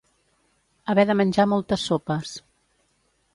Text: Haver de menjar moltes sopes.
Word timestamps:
Haver 0.93 1.05
de 1.11 1.15
menjar 1.19 1.45
moltes 1.53 1.85
sopes. 1.91 2.33